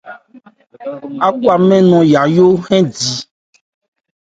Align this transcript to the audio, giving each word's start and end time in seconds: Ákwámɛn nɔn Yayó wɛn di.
Ákwámɛn 1.25 1.83
nɔn 1.89 2.05
Yayó 2.13 2.47
wɛn 2.63 2.83
di. 2.95 3.09